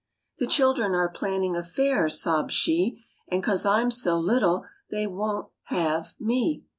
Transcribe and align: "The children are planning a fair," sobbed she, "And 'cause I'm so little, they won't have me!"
"The 0.39 0.47
children 0.47 0.95
are 0.95 1.07
planning 1.09 1.55
a 1.55 1.61
fair," 1.61 2.09
sobbed 2.09 2.51
she, 2.51 3.03
"And 3.27 3.43
'cause 3.43 3.67
I'm 3.67 3.91
so 3.91 4.17
little, 4.17 4.65
they 4.89 5.05
won't 5.05 5.49
have 5.65 6.15
me!" 6.19 6.63